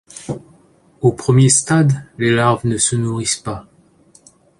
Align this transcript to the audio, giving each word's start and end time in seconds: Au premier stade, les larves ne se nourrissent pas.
Au 1.01 1.11
premier 1.13 1.49
stade, 1.49 1.93
les 2.17 2.31
larves 2.31 2.65
ne 2.65 2.77
se 2.79 2.95
nourrissent 2.95 3.35
pas. 3.37 3.67